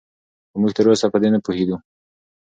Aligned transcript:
خو 0.49 0.55
موږ 0.61 0.71
تراوسه 0.77 1.07
په 1.13 1.17
دې 1.21 1.29
نه 1.33 1.39
پوهېدو 1.45 1.77